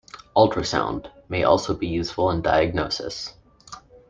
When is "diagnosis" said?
2.41-3.35